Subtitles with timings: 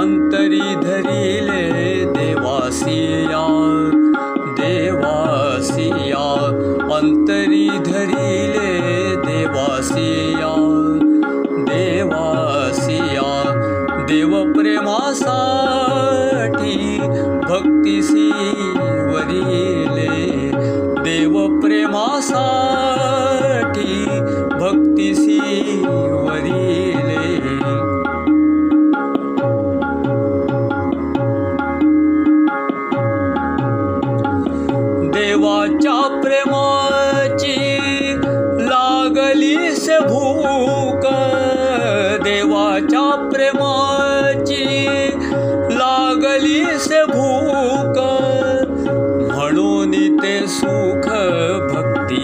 [0.00, 1.64] अंतरी धरिले
[2.18, 3.49] देवासिया देवासिया
[14.30, 16.74] देव प्रेमासाठी
[17.42, 18.30] भक्तिसी
[19.14, 20.18] वरिले
[21.04, 23.96] देव प्रेमासाठी
[24.52, 25.38] भक्तिसी
[26.28, 27.26] वरिले
[35.08, 37.58] देवाच्या प्रेमाची
[38.68, 41.06] लागली से भूक.
[42.24, 43.79] देवाच्या प्रेमाची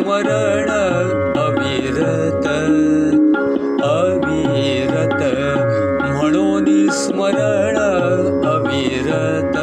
[0.00, 0.70] स्मरण
[1.38, 2.46] अविरत
[3.82, 5.22] अविरत।
[6.02, 7.76] म्हणून स्मरण
[8.44, 9.56] अविरत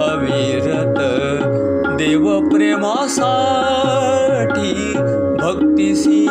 [0.00, 1.00] अविरत।
[1.98, 4.92] देव प्रेमासाठी
[5.38, 6.28] भक्तिसी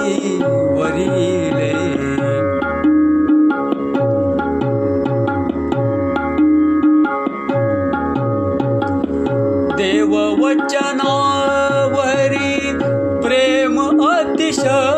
[0.70, 1.45] वरिले
[14.46, 14.95] दिशा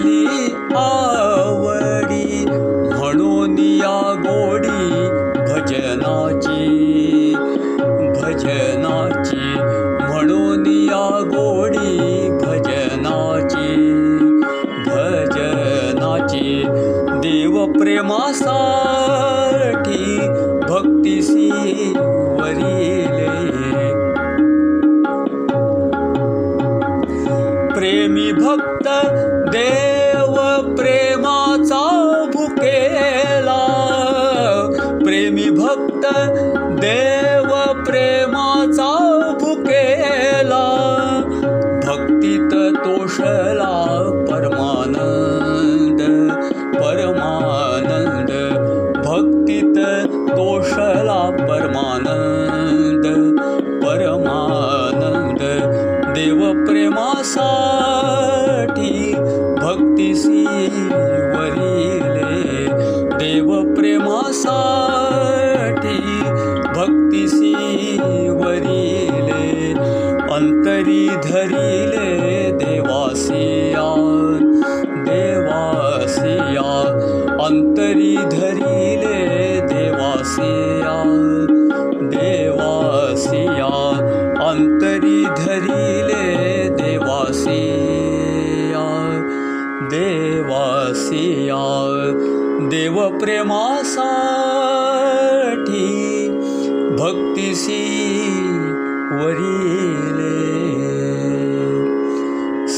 [0.00, 7.34] जडली आवडी म्हणून या गोडी भजनाची
[8.14, 9.54] भजनाची
[10.00, 13.76] म्हणून या गोडी भजनाची
[14.86, 16.62] भजनाची
[17.22, 19.18] देव प्रेमासाठी
[20.62, 21.50] भक्तिसी
[22.38, 23.28] वरिले
[27.74, 28.88] प्रेमी भक्त
[36.80, 38.90] देव प्रेमाचा
[39.40, 40.66] भुकेला
[41.86, 43.76] भक्तीत तोषला
[44.30, 46.32] परमानंद
[46.74, 48.32] परमानंद.
[48.96, 49.78] भक्तीत
[50.30, 53.36] तोषला परमानंद
[53.86, 55.42] परमानंद.
[56.14, 59.14] देव प्रेमासाठी
[59.58, 60.46] भक्तिसी
[61.34, 61.79] वरिले
[71.26, 72.08] धरिले
[72.62, 73.86] देवासिया
[75.08, 76.68] देवासिया
[77.46, 79.18] अंतरी धरिले
[79.72, 80.94] देवासिया
[82.14, 83.70] देवासिया
[84.50, 86.24] अंतरी धरिले
[86.82, 88.84] देवासिया
[89.94, 91.62] देवासिया
[92.70, 93.78] देव प्रेमासाठी
[97.00, 97.82] भक्तिसी
[99.20, 100.19] वरिले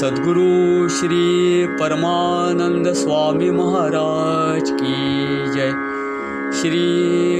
[0.03, 4.95] सद्गुरु श्री परमानंद स्वामी महाराज की
[5.53, 5.71] जय।
[6.61, 6.81] श्री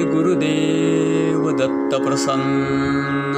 [0.05, 3.35] गुरुदेव दत्त प्रसन्न